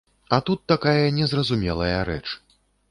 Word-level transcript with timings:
А 0.29 0.37
тут 0.47 0.63
такая 0.71 1.05
незразумелая 1.19 2.03
рэч. 2.09 2.27